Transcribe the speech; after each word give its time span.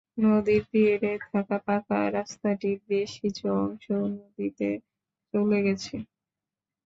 নদীর 0.23 0.63
তীরে 0.71 0.97
থাকা 1.25 1.57
পাকা 1.65 1.99
রাস্তাটির 2.11 2.77
বেশ 2.89 3.11
কিছু 3.21 3.45
অংশও 3.59 3.99
নদীতে 4.15 4.69
চলে 5.33 5.59
গেছে। 5.65 5.95